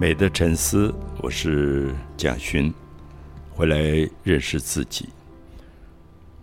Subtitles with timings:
[0.00, 2.72] 美的沉思，我是蒋勋，
[3.50, 5.08] 回来认识自己。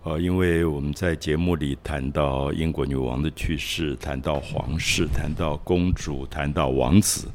[0.02, 7.28] 呃，因为我们在节目里谈到英国女王的去世，谈到皇室，谈到公主，谈到王子，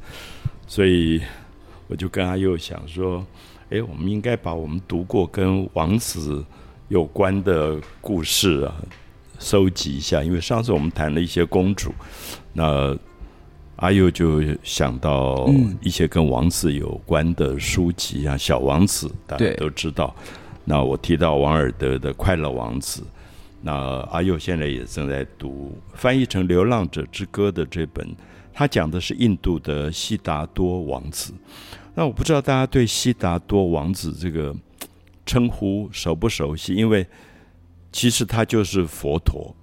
[0.68, 1.20] 所以
[1.88, 3.26] 我就跟阿佑想说，
[3.72, 6.46] 哎，我们应该把我们读过跟王子
[6.90, 8.76] 有关的故事啊，
[9.40, 10.24] 收集一下。
[10.24, 11.92] 因为上次我们谈了一些公主，
[12.54, 12.96] 那。
[13.82, 15.50] 阿佑就想到
[15.82, 20.16] 一些跟王子有关的书籍啊，《小王子》大家都知道。
[20.64, 23.02] 那我提到王尔德的《快乐王子》，
[23.60, 23.74] 那
[24.12, 28.08] 阿佑现在也正在读翻译成《流浪者之歌》的这本，
[28.54, 31.34] 他讲的是印度的悉达多王子。
[31.96, 34.56] 那我不知道大家对悉达多王子这个
[35.26, 36.76] 称呼熟不熟悉？
[36.76, 37.04] 因为
[37.92, 39.56] 其实他就是佛陀。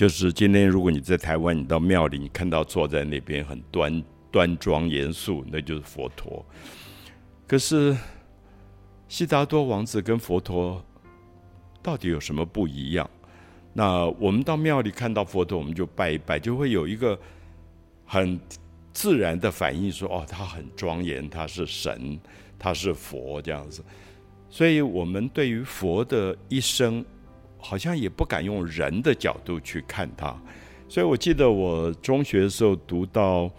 [0.00, 6.42] 就是今天，如果你在台湾，你到庙里，你看到坐在那边很端端庄严肃，那就是佛陀。
[7.46, 7.94] 可是，
[9.08, 10.82] 悉达多王子跟佛陀
[11.82, 13.10] 到底有什么不一样？
[13.74, 17.20] 那我们到庙里看到佛陀，我们就拜一拜，就会有一个
[18.06, 18.40] 很
[18.94, 22.18] 自然的反应，说：“哦，他很庄严，他是神，
[22.58, 23.84] 他是佛，这样子。”
[24.48, 27.04] 所以，我们对于佛的一生。
[27.60, 30.36] 好像也不敢用人的角度去看他，
[30.88, 33.50] 所以我记得我中学的时候读到，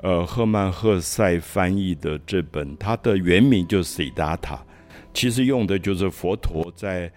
[0.00, 4.64] 呃，赫曼赫塞翻译的这本，它的原名就是悉达塔
[5.12, 7.10] 其实用的就是佛陀在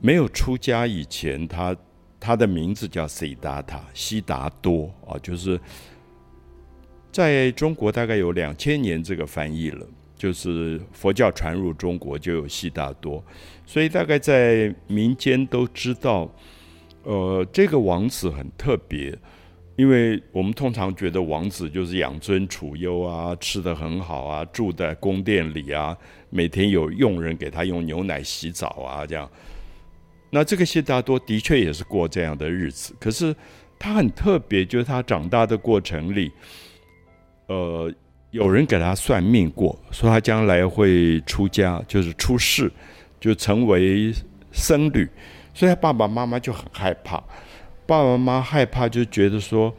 [0.00, 1.76] 没有出家以前，他
[2.20, 5.60] 他的名字叫 Siddhartha，悉达多啊，就是
[7.10, 9.86] 在中国大概有两千年这个翻译了。
[10.16, 13.22] 就是佛教传入中国就有悉达多，
[13.66, 16.26] 所以大概在民间都知道，
[17.02, 19.14] 呃，这个王子很特别，
[19.76, 25.94] 因为我们通常觉得王子就是养尊处优啊，吃的很好啊，住在宫殿里啊，
[26.30, 29.30] 每天有佣人给他用牛奶洗澡啊，这样。
[30.30, 33.36] 那这个悉达多的确也是过这样的日子，可是
[33.78, 36.32] 他很特别，就是他长大的过程里，
[37.48, 37.92] 呃。
[38.30, 42.70] 有人给他算命过，说他将来会出家，就是出世，
[43.18, 44.12] 就成为
[44.52, 45.08] 僧侣，
[45.54, 47.16] 所以他爸爸妈妈就很害怕。
[47.86, 49.72] 爸爸妈妈害怕，就觉得说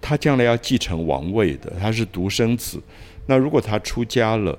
[0.00, 2.82] 他将来要继承王位的，他是独生子。
[3.26, 4.58] 那如果他出家了，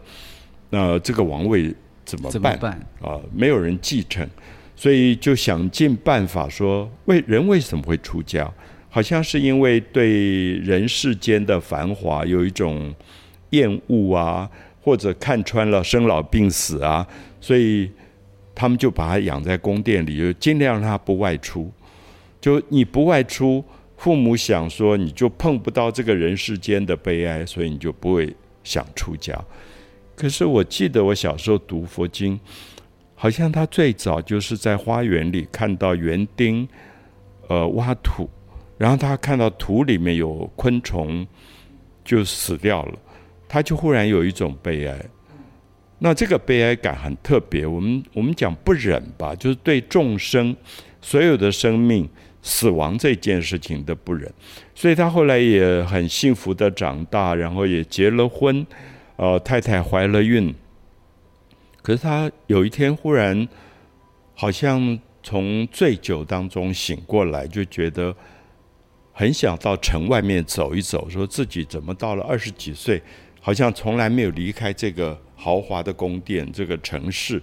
[0.70, 1.76] 那这个王位
[2.06, 2.58] 怎么办？
[3.02, 4.28] 啊，没有人继承，
[4.76, 8.50] 所以就想尽办法说，为人为什么会出家？
[8.94, 12.94] 好像是因为对人世间的繁华有一种
[13.50, 14.48] 厌恶啊，
[14.84, 17.08] 或者看穿了生老病死啊，
[17.42, 17.90] 所以
[18.54, 21.72] 他们就把他养在宫殿里，就尽量让他不外出。
[22.40, 23.66] 就你不外出，
[23.98, 28.32] 父母想说你就碰不到这个人世间的悲哀，所以你就不会
[28.64, 29.36] 想出家。
[30.16, 32.40] 可是我记得我小时候读佛经，
[33.16, 36.70] 好像他最早就是在花园里看到园丁，
[37.48, 38.30] 呃，挖土。
[38.84, 41.26] 然后他看到土里面有昆虫，
[42.04, 43.00] 就死掉了，
[43.48, 45.06] 他就忽然有一种悲哀。
[46.00, 47.66] 那这个悲哀感很特别。
[47.66, 50.54] 我们我们讲不忍吧，就是对众生
[51.00, 52.10] 所有的生命
[52.42, 54.30] 死亡这件事情的不忍。
[54.76, 58.68] 所以他后来也很幸福的长大，然后也结了婚，
[59.16, 60.54] 呃，太太怀了孕。
[61.82, 63.48] 可是他有一天忽然
[64.36, 68.14] 好像从醉酒当中醒过来，就觉得。
[69.16, 73.00] 很想到城外面走一走，说自己怎么到了二十几岁，
[73.40, 77.40] 好像从来没有离开这个豪华的宫殿这个城市。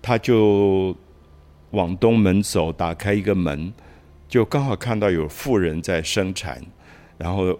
[0.00, 0.96] 他就
[1.72, 3.74] 往东门走，打开一个门，
[4.28, 6.62] 就刚好看到有妇人在生产，
[7.18, 7.58] 然后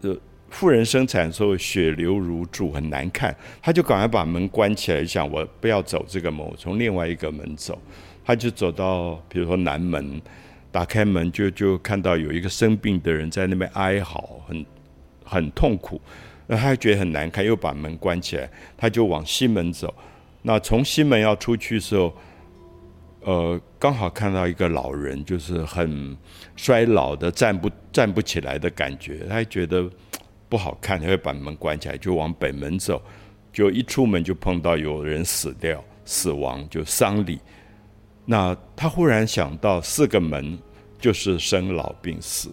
[0.00, 0.18] 呃，
[0.50, 3.32] 妇人生产的时候血流如注，很难看。
[3.62, 7.78] 他就赶快把门关起来，想我不要走这个门，我从另外一个门走。
[8.24, 10.20] 他就走到比如说南门。
[10.76, 14.66] 打开门就就看到有一个生病的人在那边哀嚎，很
[15.24, 15.98] 很痛苦，
[16.46, 18.46] 那他觉得很难看，又把门关起来，
[18.76, 19.94] 他就往西门走。
[20.42, 22.14] 那从西门要出去的时候，
[23.20, 26.14] 呃，刚好看到一个老人，就是很
[26.56, 29.88] 衰老的，站不站不起来的感觉，他觉得
[30.46, 33.00] 不好看，他会把门关起来，就往北门走。
[33.50, 37.40] 就一出门就碰到有人死掉，死亡就丧礼。
[38.26, 40.58] 那他忽然想到四个门。
[40.98, 42.50] 就是生老病死，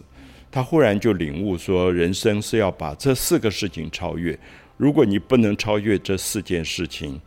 [0.52, 4.38] 他忽然就领悟说，人生是要把这四个事情超越。
[4.78, 7.20] 如果你不能超越这四件事情，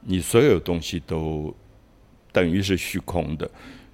[0.00, 1.54] 你所有东西都
[2.32, 3.50] 等于是虚空的。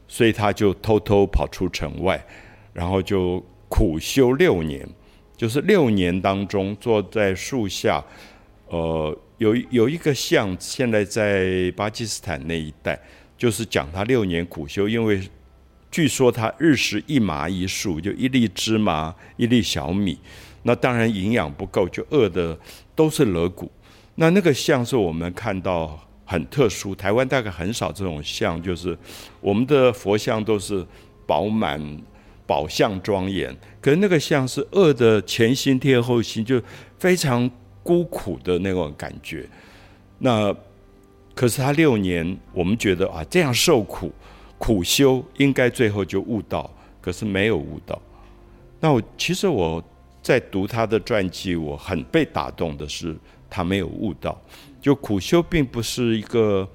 [0.08, 2.24] 所以他就偷偷跑出城外，
[2.72, 4.88] 然后就苦修六年，
[5.36, 8.04] 就是六年当中坐在树下，
[8.68, 12.96] 呃，有有一个像，现在在巴基斯坦那一带，
[13.36, 15.20] 就是讲他六年苦修，因为
[15.90, 20.18] 据说他日食一麻一粟，就一粒芝麻，一粒小米，
[20.62, 22.58] 那当然营养不够，就饿的
[22.94, 23.70] 都是肋骨。
[24.16, 28.96] 那那个像是我们看到很特殊，台湾大概很少这种像，就是
[29.40, 30.86] 我们的佛像都是
[31.26, 31.80] 饱满。
[32.48, 36.62] 宝相庄严，可是那个像是饿的前心贴后心，就
[36.96, 37.50] 非常
[37.82, 39.44] 孤苦的那种感觉。
[40.20, 40.54] 那
[41.34, 44.12] 可是他六年，我们觉得啊，这样受苦
[44.58, 46.70] 苦修，应该最后就悟道，
[47.00, 48.00] 可是没有悟道。
[48.80, 49.82] 那我其实我
[50.22, 53.16] 在读他的传记，我很被打动的是，
[53.48, 54.40] 他没有悟道。
[54.80, 56.68] 就苦修并不是一个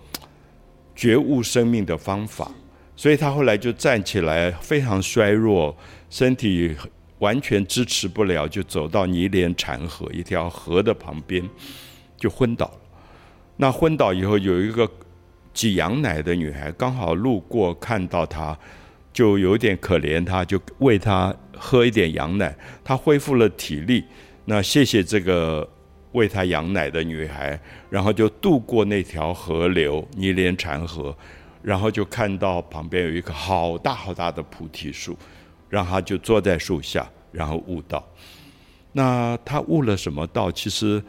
[0.95, 2.51] 觉悟生命的方法。
[2.95, 5.75] 所以他后来就站起来，非常衰弱，
[6.09, 6.75] 身体
[7.17, 11.49] 完全支持不了，就走到泥莲禅河一条河的旁边，
[12.15, 12.79] 就昏倒了。
[13.57, 14.87] 那昏倒以后，有一个
[15.53, 18.57] 挤羊奶的女孩刚好路过，看到他，
[19.11, 24.03] 就有点可怜他，就喂他喝一点羊奶，他恢复了体力。
[24.45, 25.67] 那谢谢这个
[26.13, 27.59] 喂他羊奶的女孩，
[27.89, 31.15] 然后就渡过那条河流泥莲禅河。
[31.63, 35.15] 然后就看到旁边有一棵好大好大的菩提树，
[35.69, 38.03] 让她就坐在树下，然后悟道。
[38.93, 40.51] 那他悟了什么道？
[40.51, 40.99] 其实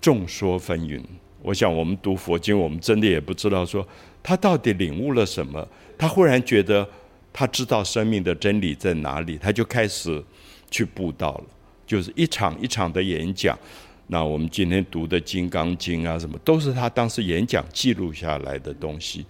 [0.00, 1.02] 众说纷纭。
[1.42, 3.86] 我想我们读佛经，我们真的也不知道说
[4.22, 5.66] 他到底领悟了什么。
[5.98, 6.86] 他忽然觉得
[7.32, 10.22] 他知道生命的真理在哪里，他就开始
[10.70, 11.44] 去布道了。
[11.86, 13.58] 就是一场一场的演讲。
[14.06, 19.24] 那我们今天读的《金刚经》啊，什么都是他当时演讲记录下来的东西。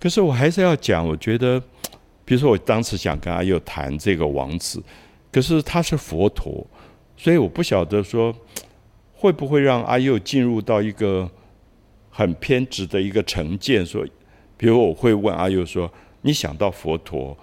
[0.00, 1.60] 可是我还是要讲，我觉得，
[2.24, 4.82] 比如说我当时想跟阿佑谈这个王子，
[5.30, 6.66] 可是他是佛陀，
[7.16, 8.34] 所以我不晓得说
[9.22, 11.30] 会不会让阿佑进入到一个
[12.10, 14.04] 很偏执的一个成见，说，
[14.56, 15.88] 比如我会问阿佑说，
[16.22, 17.38] 你想到佛陀？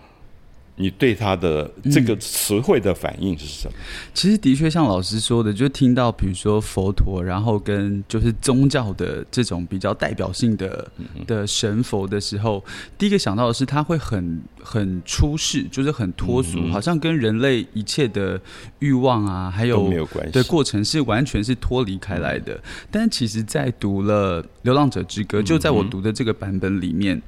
[0.82, 3.74] 你对他的这个词汇的反应是什么？
[4.14, 10.90] 其实的确像老师说的，就听到比如说佛陀，然后跟就是宗教的这种比较代表性的
[11.28, 12.64] 的神佛的时候，
[12.98, 18.40] 第一个想到的是他会很很出世，就是很脱俗，好像跟人类一切的
[18.80, 22.58] 欲望啊，还有没有关系的过程是完全是脱离开来的。
[22.90, 27.22] 但其实，在读了《流浪者之歌》，就在我读的这个版本里面。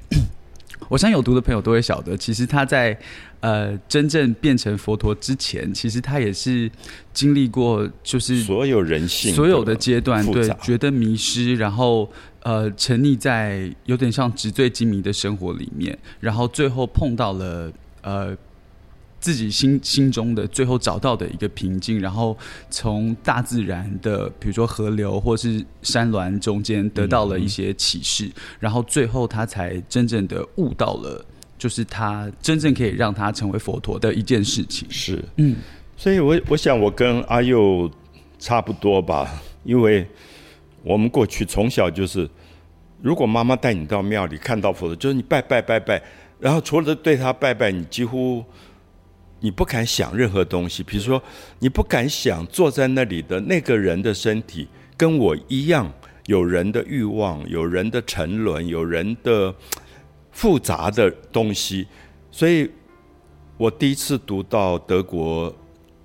[0.88, 2.98] 我相信有读的朋友都会晓得，其实他在
[3.40, 6.70] 呃真正变成佛陀之前，其实他也是
[7.12, 12.10] 经历过，就是所有人性所有的阶段，对，觉得迷失，然后
[12.42, 18.36] 呃沉溺在有点像纸醉金迷的生活里面，然后最后碰到了呃。
[19.22, 22.36] 自己心心中的最后找到的一个平静，然后
[22.68, 28.28] 从大自然的，比如说河流或是山峦中间得到了一些启示，
[28.58, 31.24] 然后最后他才真正的悟到了，
[31.56, 34.90] 就是他真正可以让他成为佛陀的一件事情。
[34.90, 35.54] 是，嗯，
[35.96, 37.88] 所以我我想我跟阿佑
[38.40, 40.04] 差不多吧，因为
[40.82, 42.28] 我们过去从小就是，
[43.00, 46.02] 如果妈妈带你到庙里看到佛陀，就是你拜拜拜拜，
[46.40, 48.44] 然后除了对他拜拜，你几乎。
[49.44, 51.20] 你不敢想任何东西，比如说，
[51.58, 55.92] 你不敢想坐在那里的那个人的身体跟我一样，
[56.26, 59.52] 有人的欲望，有人的沉沦，有人的
[60.30, 61.88] 复杂的东西。
[62.30, 62.70] 所以，
[63.56, 65.52] 我第一次读到德国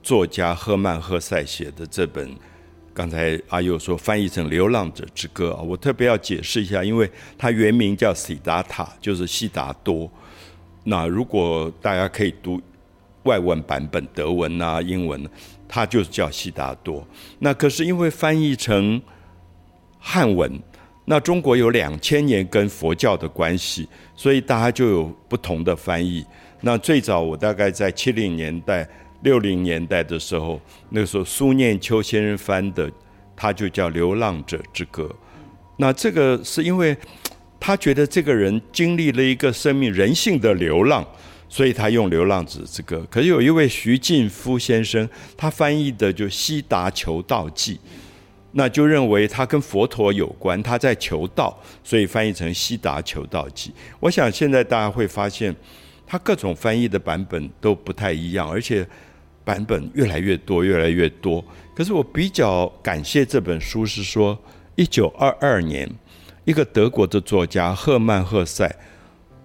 [0.02, 2.36] 作家赫曼·赫塞写的这本，
[2.92, 7.08] 刚才阿佑说翻译成《流浪者之歌》啊，我特别要解释一下，因为
[7.38, 10.12] 它原名叫悉达塔，就是悉达多。
[10.86, 12.60] 那如果大家可以读。
[13.28, 15.30] 外文版本德文啊，英文，
[15.68, 17.06] 它就是叫悉达多。
[17.40, 19.02] 那可是因为翻译成
[20.00, 20.50] 汉文，
[21.06, 26.26] 那中国有两千年跟佛教的关系，所以大家就有不同的翻译。
[26.62, 28.88] 那最早我大概在七零年代、
[29.24, 32.90] 六零年代的时候，那个时候苏念秋先生翻的，
[33.36, 35.04] 他就叫《流浪者之歌》。
[35.78, 36.98] 那这个是因为
[37.60, 41.06] 他觉得这个人经历了一个生命人性的流浪。
[41.50, 47.76] 所以他用《流浪者之歌》，可是有一位徐进夫先生，他翻译的就《悉达求道记》，
[48.52, 53.70] 那就认为他跟佛陀有关，他在求道，所以翻译成《悉达求道记》。
[54.02, 55.56] 我想现在大家会发现，
[56.06, 58.86] 他各种翻译的版本都不太一样，而且
[59.46, 61.44] 版本越来越多，越来越多。
[61.74, 64.38] 可是我比较感谢这本书，是说
[64.76, 65.90] 一九二二年，
[66.44, 68.70] 一个德国的作家赫曼·赫塞。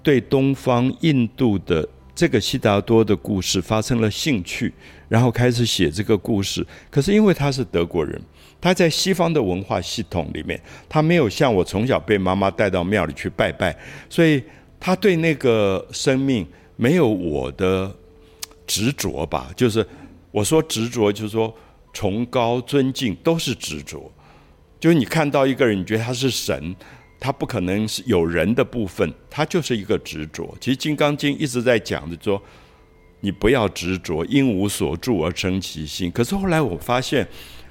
[0.03, 4.73] 对东方印度的这个悉达多的故事发生了兴趣，
[5.09, 6.67] 然后开始写这个故事。
[6.91, 8.21] 可是因为他是德国人，
[8.61, 13.75] 他在西方的文化系统里面，他没有像我从小被妈妈带到庙里去拜拜，
[14.11, 14.43] 所以
[14.79, 17.91] 他对那个生命没有我的
[18.67, 19.51] 执着吧。
[19.57, 19.87] 就是
[20.31, 21.55] 我说执着，就是说
[21.93, 24.11] 崇高尊敬都是执着。
[24.79, 26.75] 就是你看到一个人，你觉得他是神。
[27.23, 30.53] 他不可能是有人的部分，他就是一个执着。
[30.61, 32.43] 其实《金刚经》一直在讲的说，
[33.21, 36.11] 你不要执着，因无所住而生其心。
[36.11, 37.25] 可是后来我发现，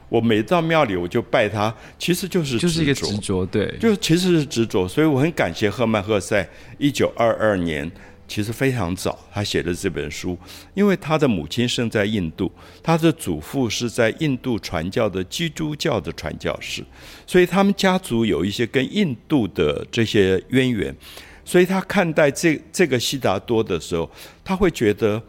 [0.07, 4.87] 我每到庙里我就拜他，其实就是就是一个执着，对，就其实是执着。
[4.87, 7.91] 所以我很感谢赫曼·赫塞，一九二二年。
[8.31, 10.37] 其实非常早，他写的这本书，
[10.73, 12.49] 因为他的母亲生在印度，
[12.81, 16.81] 他的祖父是在印度传教的基督教的传教士，
[17.27, 20.95] 所以他们家族有一些跟印度的这些渊源，
[21.43, 24.09] 所以他看待这这个悉达多的时候，
[24.45, 25.21] 他会觉得，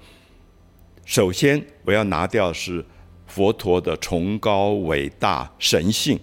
[1.05, 2.85] 首先我要拿掉是
[3.27, 6.17] 佛陀的崇高伟大神性。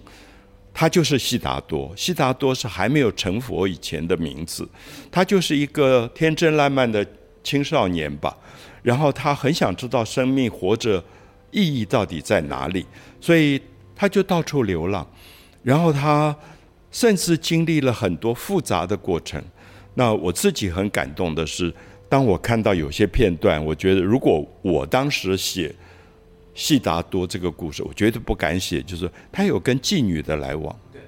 [0.74, 4.68] 他就是悉达多，悉达多是还没有成佛以前的名字，
[5.12, 7.06] 他就是一个天真烂漫的
[7.44, 8.36] 青少年吧。
[8.82, 11.04] 然后他很想知道生命活着
[11.52, 12.86] 意义到底在哪里，
[13.20, 13.62] 所以
[13.94, 15.06] 他就到处流浪。
[15.64, 16.34] 然后他
[16.90, 19.44] 甚至经历了很多复杂的过程。
[19.96, 21.74] 那我自己很感动的是，
[22.08, 25.76] 当我看到有些片段，我觉得如果我当时写。
[26.54, 28.82] 悉达多这个故事，我绝对不敢写。
[28.82, 30.76] 就是他有跟妓女的来往。
[30.92, 31.02] 对。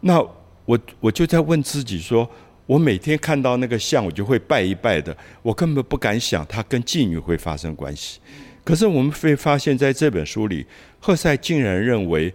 [0.00, 0.20] 那
[0.64, 2.28] 我我就在问自己说：
[2.66, 5.16] 我每天看到那个像，我就会拜一拜的。
[5.42, 8.20] 我根本不敢想他跟妓女会发生关系。
[8.62, 10.64] 可是我们会发现，在这本书里，
[10.98, 12.32] 赫塞竟然认为，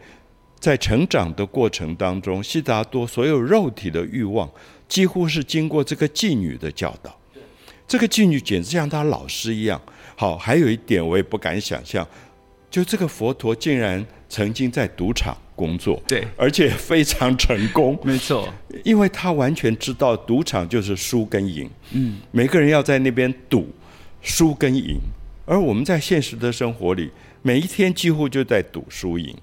[0.59, 4.47] 在成长的过程当中，悉达多所有肉体的欲望，
[4.87, 7.17] 几乎是经过这个妓女的教导。
[7.87, 9.81] 这个妓女简直像他老师一样。
[10.15, 12.07] 好，还有一点我也不敢想象。
[12.69, 17.97] 就这个佛陀竟然曾经在赌场工作，对，而且非常成功。
[18.05, 18.47] 没错，
[18.83, 21.69] 因为他完全知道赌场就是输跟赢。
[21.91, 23.67] 嗯，每个人要在那边赌，
[24.21, 24.99] 输跟赢。
[25.45, 27.09] 而我们在现实的生活里，
[27.41, 29.35] 每一天几乎就在赌输赢。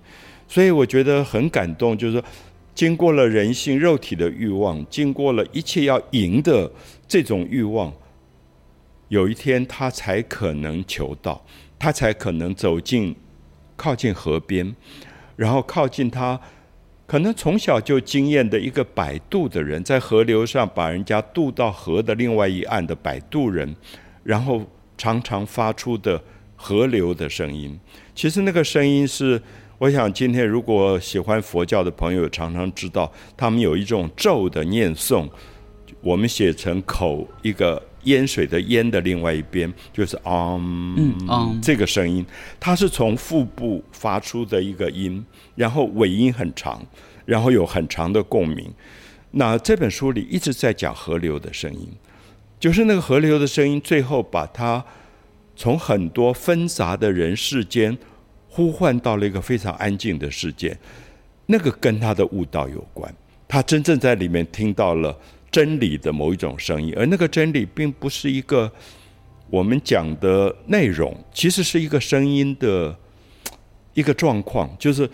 [0.46, 2.24] 所以我觉得很感动，就是说，
[2.72, 6.70] 经过了人性肉体的欲望，经过了一切要赢的
[7.08, 7.92] 这种欲望，
[9.08, 11.44] 有一天他才可能求到。
[11.78, 13.14] 他才可能走进、
[13.76, 14.74] 靠近河边，
[15.36, 16.40] 然后靠近他
[17.06, 23.76] 可能从小就经验的一个摆渡的人，在河流上把人家渡到河的另外一岸的摆渡人，
[24.24, 24.64] 然后
[24.96, 26.20] 常常发出的
[26.56, 27.78] 河流的声音。
[28.14, 29.40] 其实那个声音是，
[29.78, 35.28] 我想今天如果喜欢佛教的朋友常常知道，他们有一种咒的念诵，
[36.00, 37.82] 我们写成口一个。
[38.06, 42.24] 淹水的淹的另外一边就是嗯嗯，这个声音，
[42.58, 46.84] 它是从腹部发出的一个音，然后尾音很长，
[47.24, 48.68] 然后有很长的共鸣。
[49.32, 51.88] 那这本书里一直在讲河流的声音，
[52.58, 54.84] 就是那个河流的声音，最后把它
[55.54, 57.96] 从很多纷杂的人世间
[58.48, 60.76] 呼唤到了一个非常安静的世界。
[61.46, 63.14] 那个跟他的悟道有关，
[63.46, 65.16] 他真正在里面听到了。
[65.56, 68.70] 真理的某一种声音，而那个真理并不是一个
[69.48, 72.94] 我们讲的内容，其实是一个声音的
[73.94, 74.68] 一个状况。
[74.78, 75.08] 就是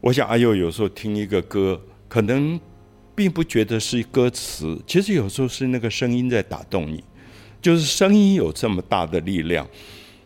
[0.00, 2.58] 我想阿佑有时候听一个歌，可能
[3.14, 7.04] 并不觉得是歌词，其实有时候是那个声音在打动你。
[7.62, 9.64] 就是声音有这么大的力量。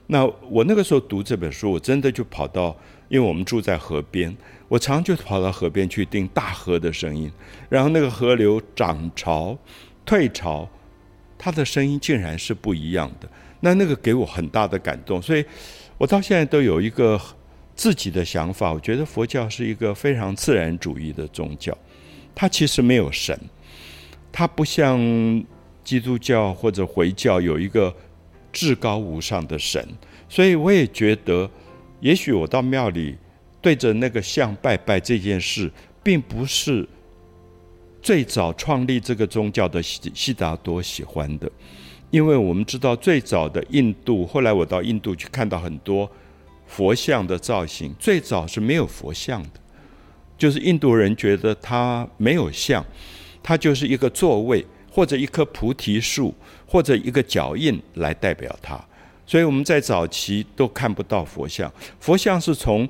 [0.06, 2.74] 那我那个时候读这本书，我真的就跑到，
[3.08, 4.36] 因为我们住在河边。
[4.68, 7.32] 我常就跑到河边去听大河的声音，
[7.70, 9.56] 然后那个河流涨潮、
[10.04, 10.68] 退潮，
[11.38, 13.28] 它的声音竟然是不一样的。
[13.60, 15.42] 那那个给我很大的感动，所以
[15.96, 17.18] 我到现在都有一个
[17.74, 18.72] 自己的想法。
[18.72, 21.76] 我觉得佛教是一个非常自然主义的宗教，
[22.34, 23.34] 它其实没有神，
[24.30, 24.98] 它不像
[25.82, 27.92] 基督教或者回教有一个
[28.52, 29.82] 至高无上的神。
[30.28, 31.50] 所以我也觉得，
[32.00, 33.16] 也许我到庙里。
[33.60, 35.68] 对着那个像拜拜这件事，
[36.00, 36.88] 并不是
[38.00, 41.50] 最早创立这个宗教的悉悉达多喜欢的，
[42.12, 46.08] 因为我们知道最早的印度，后来我到印度去看到很多
[46.68, 49.60] 佛像的造型，最早是没有佛像的，
[50.38, 52.82] 就是印度人觉得它没有像，
[53.42, 56.32] 它就是一个座位或者一棵菩提树
[56.64, 58.82] 或者一个脚印来代表它，
[59.28, 62.88] 所以我们在早期都看不到佛像，佛像是从。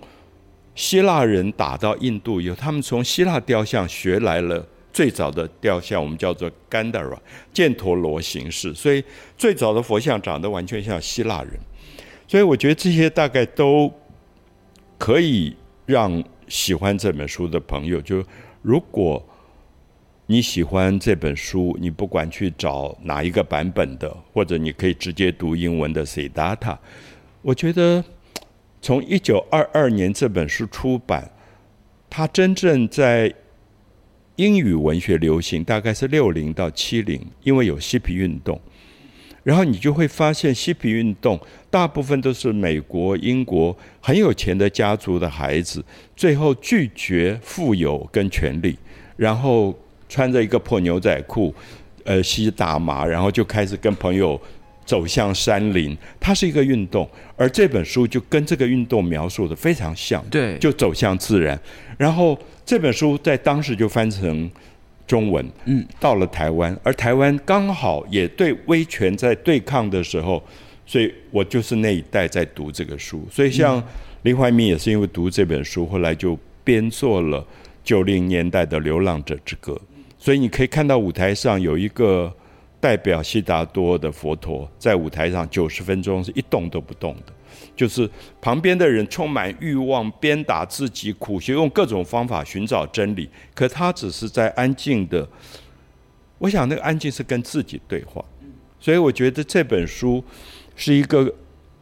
[0.75, 7.19] 希腊人打到印度以后，他们从希腊雕像学来了最早的雕像，我们叫做 Gandhara
[7.53, 9.03] 犍陀罗形式，所以
[9.37, 11.59] 最早的佛像长得完全像希腊人。
[12.29, 13.93] 所以我觉得这些大概都
[14.97, 18.25] 可以让喜欢这本书的朋友，就
[18.63, 19.21] 如果
[20.31, 26.77] 你喜欢这本书，你不管去找哪一个版本的，或者你可以直接读英文的 Cita
[27.41, 28.05] 我觉得
[28.83, 31.31] 从一九二二年这本书出版，
[32.11, 33.35] 它真正在
[34.37, 38.61] 英语文学流行大概是六零到七零，因为有嬉皮运动。
[39.43, 45.83] 然后你就会发现，嬉皮运动大部分都是美国、英国很有钱的家族的孩子，
[46.15, 48.77] 最后拒绝富有跟权力，
[49.17, 49.75] 然后
[50.09, 51.55] 穿着一个破牛仔裤，
[52.05, 54.41] 呃，吸大麻，然后就开始跟朋友
[54.85, 55.97] 走向山林。
[56.19, 61.59] 它是一个运动，而这本书就跟这个运动描述的非常像，对，就走向自然。
[61.97, 64.51] 然后这本书在当时就翻成。
[65.09, 70.45] 中文，嗯，到了台湾，而台湾刚好也对威权在对抗的时候，
[70.85, 73.27] 所以我就是那一代在读这个书。
[73.31, 73.83] 所以像
[74.21, 77.43] 林怀民也是因为读这本书，后来就编作了
[77.83, 79.73] 九零年代的《流浪者之歌》。
[80.19, 82.33] 所以你可以看到舞台上有一个
[82.81, 87.33] 代表悉达多的佛陀在舞台上九十分钟是一动都不动的。
[87.75, 88.09] 就是
[88.41, 93.29] 旁边的人充满欲望，鞭打自己，苦学用各种方法寻找真理。
[93.55, 95.27] 可他只是在安静的，
[96.39, 98.25] 我想那个安静是跟自己对话。
[98.79, 100.23] 所以我觉得这本书
[100.77, 101.33] 是一个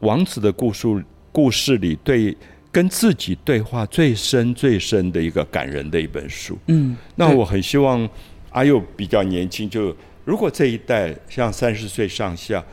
[0.01, 2.35] 王子的故事故事里对
[2.73, 6.59] 跟自己对话最深最深的一个感人的一本书。
[6.67, 8.09] 嗯，那我很希望
[8.51, 12.65] 阿佑比较年轻，就如果这一代像三十岁上下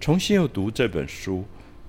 [0.00, 1.44] 重新又读这本书。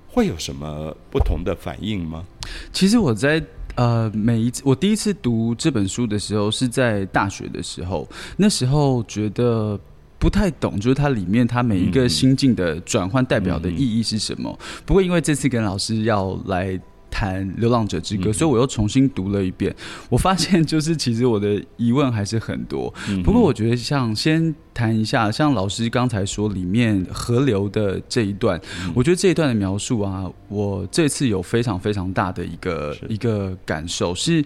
[0.08, 2.24] 会有什么不同的反应吗？
[2.72, 3.42] 其实我在
[3.74, 8.08] 呃每一次我第一次读这本书的时候是在大学的时候，
[8.38, 9.78] 那时候觉得
[10.18, 14.58] 不太懂，就是它里面它每一个心境的转换代表的意义是什么。
[14.86, 16.80] 不过因为这次跟老师要来。
[17.16, 19.74] 谈《流浪者之歌》，所以我又重新读了一遍。
[20.10, 22.92] 我发现，就是其实我的疑问还是很多。
[23.24, 28.60] 不过，我觉得像先谈一下，像老师刚才说里面河流的这一段，
[28.94, 34.44] 我觉得这一段的描述啊，我这次有非常非常大的一个一个感受，是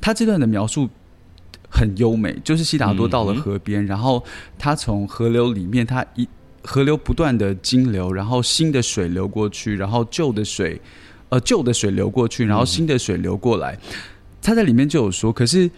[0.00, 0.88] 他这段的描述
[1.68, 2.34] 很优美。
[2.42, 4.24] 就是悉达多到了河边，然后
[4.58, 6.26] 他从河流里面，他一
[6.62, 10.80] 河流不断的经流，然后新的水流过去，然后旧的水。
[11.28, 13.78] 呃，旧的水流过去，然后新的水流过来。
[14.40, 15.68] 他在里面就有说，可是，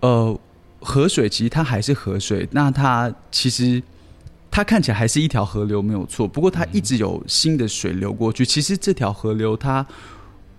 [0.00, 0.38] 呃，
[0.80, 3.80] 河水其实它还是河水，那它其实
[4.50, 6.26] 它看起来还是一条河流，没有错。
[6.26, 9.86] 不过它一直有新的水流过去，其实这条河流它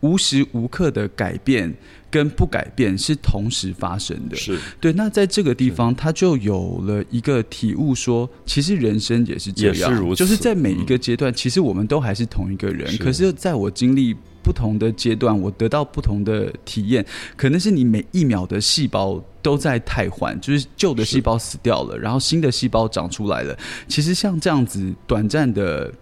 [0.02, 1.74] 无时无刻的改变
[2.12, 4.36] 跟不改变是同时发生的。
[4.36, 4.94] 是对。
[4.94, 12.96] 那在这个地方，他就有了一个体悟，说其实人生也是这样，就是在每一个阶段，其实我们都还是同一个人。
[12.98, 14.16] 可是在我经历。
[14.44, 17.06] 不同的阶段，我得到不同的体验，
[17.38, 23.56] 可能是你每一秒的细胞都在汰换，就是旧的细胞死掉了，然后新的细胞长出来了。
[23.88, 25.94] 其实像这样子短暂的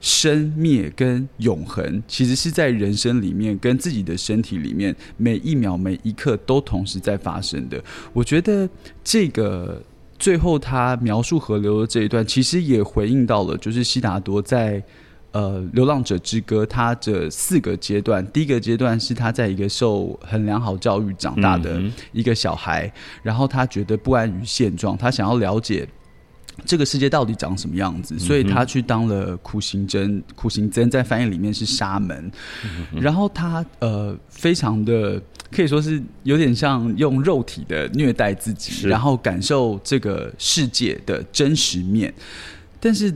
[0.00, 7.82] 生灭跟永恒，其实是在人生里面跟自己的身体里面每一秒每一刻都同时在发生的。
[8.12, 8.68] 我觉得
[9.02, 9.82] 这个
[10.18, 14.82] 最后他描述河流的这一段，其实也回应到了，就是悉达多在。
[15.30, 21.80] 呃，流浪者之歌，他这四个阶段，第一个阶段是他在一个受很良好教育长大的
[22.12, 22.90] 一个小孩，
[23.22, 25.86] 然后他觉得不安于现状，他想要了解
[26.64, 30.22] 这个世界到底长什么样子，所以他去当了苦行僧。
[30.34, 32.30] 苦行僧在翻译里面是沙门，
[33.00, 42.12] 然后他呃，非常的可以说是有点像用肉体的虐待自己，然后感受这个世界的真实面，
[42.80, 43.14] 但是。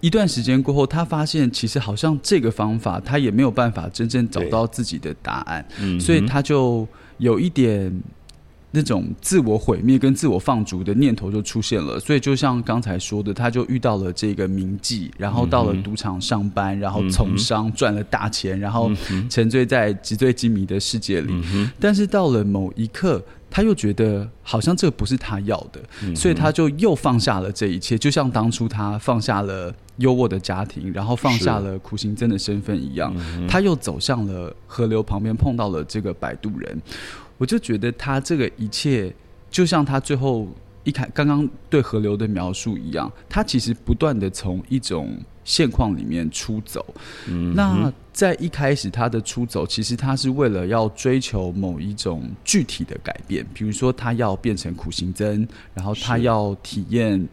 [0.00, 5.66] 一段时间过后，他发现其实好像这个方法他也没有办法真正找到自己的答案，
[5.98, 7.92] 所以他就有一点
[8.70, 11.98] 那种自我毁灭跟自我放逐的念头就出现了。
[11.98, 18.90] 所以就像刚才说的，他就遇到了这个名妓，然后到了赌场上班，然后从商赚了大钱，然后
[19.28, 21.32] 沉醉在纸醉金迷的世界里。
[21.80, 23.22] 但是到了某一刻。
[23.50, 33.10] 他又觉得好像这个不是他要的，所以他就又放下了这一切，就像当初他放下了优渥的家庭，然后放下了苦行僧的身份一样，
[33.48, 36.78] 他又走向了河流旁边，碰到了这个摆渡人。
[37.38, 39.10] 我就觉得他这个一切，
[39.50, 40.46] 就像他最后
[40.84, 45.18] 一开刚刚对河流的描述一样，他其实不断的从一种。
[45.48, 46.84] 现况里面出走。
[47.54, 57.26] 那在一开始他的出走，其实他是为了要追求某一种具体的改变，比如说他要变成苦行僧，然后他要体验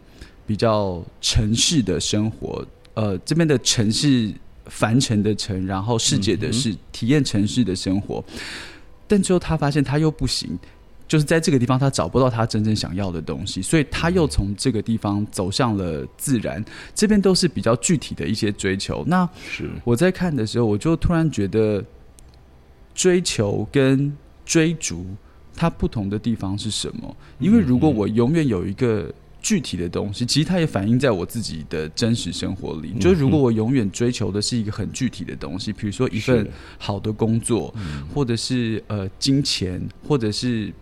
[0.46, 2.66] 比较城市的生活。
[2.94, 4.32] 呃，这边的城市
[4.64, 8.24] 凡尘的尘，然后世界的世体验城市的生活。
[9.06, 10.58] 但最后他发现他又不行。
[11.08, 16.64] 就是在这个地方，他找不到他真正想要的东西，所以他又从这个地方走向了自然。
[16.96, 19.04] 这边都是比较具体的一些追求。
[19.06, 21.84] 那是我在看的时候，我就突然觉得，
[22.92, 24.12] 追求跟
[24.44, 25.06] 追逐
[25.54, 27.16] 它不同的地方是什么？
[27.38, 29.08] 因为如果我永远有一个
[29.46, 32.92] 具体的东西，其实它也反映在我自己的真实生活里。
[32.98, 37.72] 就是如果我永远追求的是一个很具体的东西，比如说一份好的工作，
[38.12, 40.72] 或者是呃金钱，或者是。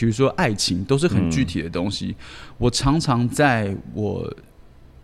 [0.00, 2.14] 比如说爱情都是很具体的东西，
[2.56, 4.32] 我常常在我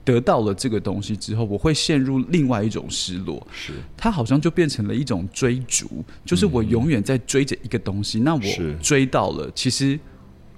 [0.05, 3.45] 得到了这个东西之后，我会陷入另外一种失落。
[3.51, 8.21] 是，它好像就变成了一种追逐，就是我永远在追着一个东西。
[8.21, 8.43] 那我
[8.81, 9.99] 追到了，其实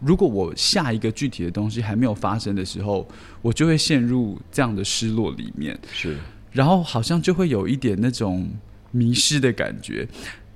[0.01, 3.07] 如果我下一个具体的东西还没有发生的时候，
[3.43, 5.79] 我就会陷入这样的失落里面。
[5.93, 6.17] 是，
[6.53, 8.49] 然后好像就会有一点那种
[8.91, 10.07] 迷失的感觉。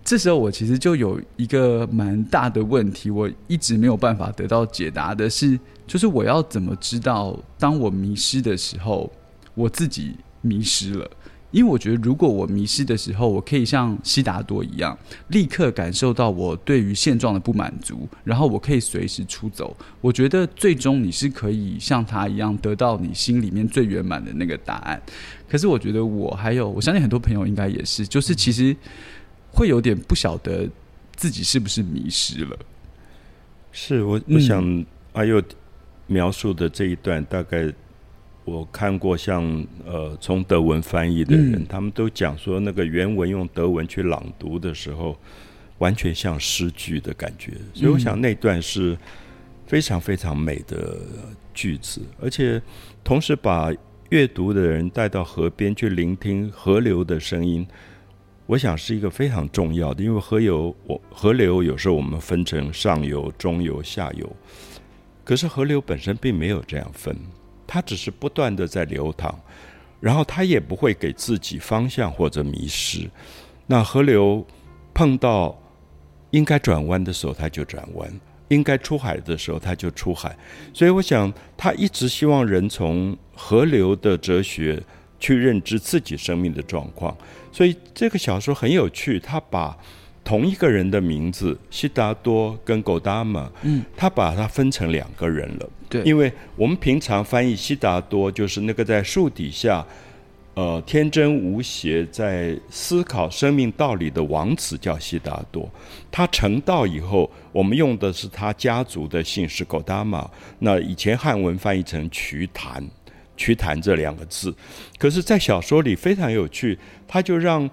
[0.03, 9.13] 这时候我其实就有一个蛮大的问题，我一直没有办法得到解答的是，就是我要怎么知道当我迷失的时候，
[9.55, 11.11] 我自己迷失了？
[11.51, 14.97] 因为我觉得如果我迷失的时候，我可以像悉达多一样，
[15.29, 19.77] 立刻感受到我对于现状的不满足，然后我可以随时出走。
[20.01, 25.01] 我觉得最终你是可以像他一样得到你心里面最圆满的那个答案。
[25.49, 28.77] 可是我觉得我还有，我相信很多朋友应该也是，就是其实。
[29.53, 30.71] 会有点不晓得
[31.17, 32.57] 自己是不是迷失了。
[33.73, 35.43] 是我，我想阿佑
[36.07, 37.69] 描述的这一段，大概
[38.51, 39.45] 我看过，像
[39.87, 45.17] 呃，从德文翻译的人，他们都讲说，那个原文用德文去朗读的时候，
[45.79, 47.53] 完全像诗句的感觉。
[47.73, 48.99] 所以我想那段是
[49.67, 50.99] 非常非常美的
[51.55, 52.61] 句子，而且
[53.05, 53.73] 同时把
[54.09, 57.65] 阅读的人带到河边去聆听河流的声音。
[58.47, 64.37] 我想是一个非常重要的，因为河流，我河流有时候我们分成上游、中游、下游，
[65.23, 67.17] 可是河流本身并没有这样分，
[67.73, 69.33] 它只是不断的在流淌，
[70.01, 73.09] 然后它也不会给自己方向或者迷失。
[73.69, 74.45] 那河流
[74.93, 75.57] 碰到
[76.33, 78.11] 应该转弯的时候，它就转弯；
[78.49, 80.37] 应该出海的时候，它就出海。
[80.75, 84.83] 所以，我想他一直希望人从河流的哲学
[85.21, 87.17] 去认知自己生命的状况。
[87.53, 89.79] 所以这个小说很有趣，他把
[90.23, 95.69] 同一个人的名字悉达多跟狗达玛，嗯，他把它分成两个人了。
[95.89, 99.85] 对，因为我们平常翻译悉达多就是那个在树底下，
[100.55, 105.69] 呃，天真无邪在思考生命道理的王子叫悉达多。
[106.11, 110.31] 他成道以后，我们用的是他家族的姓氏狗达玛。
[110.59, 112.85] 那以前汉文翻译成瞿昙。
[113.37, 114.55] 瞿昙这两个字，
[114.99, 116.79] 可是，在小说里非常有趣，
[117.09, 117.69] 他就让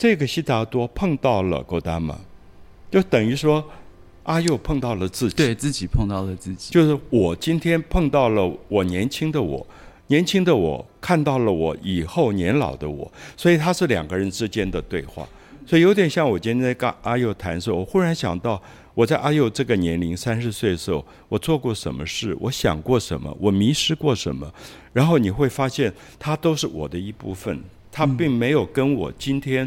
[0.00, 2.18] 这个悉达多碰到了戈达玛，
[2.90, 3.62] 就等于说
[4.22, 9.66] 阿佑碰到了自己，对自己碰到了自己，就是我今天碰到了我年轻的我，
[10.06, 15.28] 年轻的我看到了我以后年老的我，所以他是两个人之间的对话，
[15.66, 18.58] 所以有点像我今天跟阿佑谈的时候，我忽然想到。
[18.94, 22.36] 我在阿佑这个年龄三十岁的时候，我做过什么事？
[22.40, 23.34] 我想过什么？
[23.38, 24.50] 我迷失过什么？
[24.92, 29.66] 然后你会发现，它都是我的一部分，它并没有跟我今天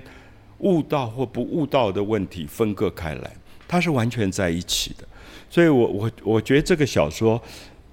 [0.63, 3.35] 悟道或不悟道的问题分割开来，
[3.67, 5.07] 它是完全在一起的。
[5.49, 7.39] 所以，我我我觉得这个小说，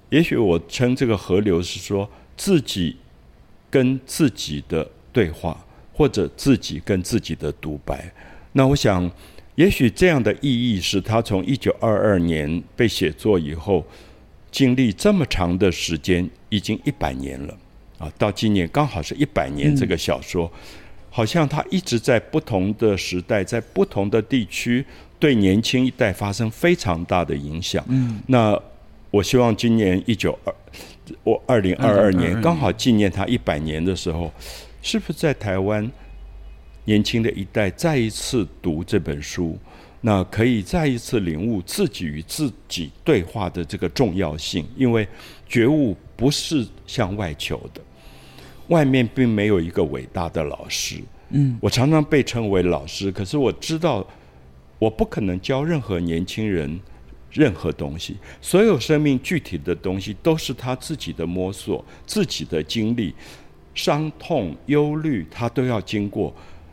[0.09, 2.97] 也许我称这个河流是说自己
[3.69, 8.11] 跟自己的对话，或者自己跟自己的独白。
[8.53, 9.11] 那我想。
[9.55, 13.85] 也许这样的意义是他从一九二二年被写作以后，
[14.49, 17.57] 经历这么长的时间，已经一百年了
[17.99, 18.11] 啊！
[18.17, 19.75] 到今年刚好是一百年。
[19.75, 20.49] 这个小说，
[21.11, 24.83] 好像他一直在不同的时代，在不同的地区，
[25.19, 27.85] 对年轻一代发生非常大的影响。
[27.89, 28.59] 嗯，那
[29.11, 30.55] 我希望今年一九二，
[31.23, 34.31] 我二零二二年刚好纪念他一百年的时候，
[34.81, 35.91] 是不是在台湾？
[36.85, 39.55] 年轻的一代再一次读这本书，
[40.01, 44.65] 那可以再一次领悟自己与自己对话的这个重要性。
[44.75, 45.07] 因为
[45.47, 47.79] 觉悟不是向外求的，
[48.71, 50.97] 外面并没有一个伟大的老师。
[51.29, 54.05] 嗯，我常常被称为老师，可是我知道
[54.79, 56.79] 我不可能教任何年轻人
[57.29, 58.17] 任何东西。
[58.41, 63.13] 所有生命具体的东西都是他自己的摸索、自己的经历。
[63.73, 66.29] 伤痛、忧虑，他都要经过；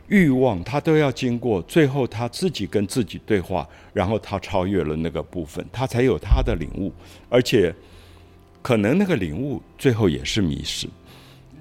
[0.09, 1.63] 欲望，他都要经过。
[1.63, 6.93] 最后，他自己跟自己对话，然后他超越了那个部分，他才有他的领悟。
[7.29, 7.73] 而且，
[8.61, 10.89] 可能那个领悟最后也是迷失，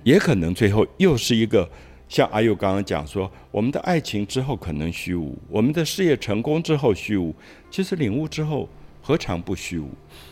[0.08, 1.70] 也可能最后又是一个
[2.08, 7.36] 像阿佑刚刚讲说，我们的爱情之后可能虚无，我们的事业成功之后虚无。
[7.70, 8.70] 其实领悟之后
[9.02, 9.90] 何尝不虚无？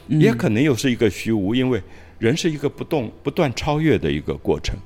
[0.08, 1.82] 也可能又是一个虚无，因为
[2.20, 4.78] 人是一个不动、不断超越的一个过程。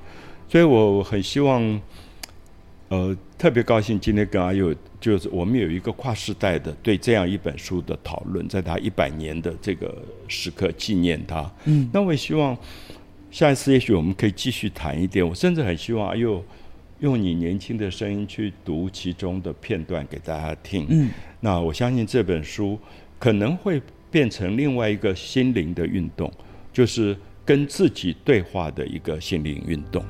[0.48, 1.80] 所以我很希望，
[2.88, 11.48] 呃，特别高兴今天跟阿佑，就是我们有一个跨时代的对这样一本书的讨论，在他一百年的这个时刻纪念他。
[11.66, 12.58] 嗯，那我也希望
[13.30, 15.26] 下一次也许我们可以继续谈一点。
[15.26, 16.44] 我甚至很希望哎呦
[16.98, 20.86] 用你年轻的声音去读其中的片段给大家听。
[20.90, 22.78] 嗯，那我相信这本书
[23.18, 26.30] 可能会变成另外一个心灵的运动，
[26.72, 30.04] 就是跟自己对话的一个心灵运动。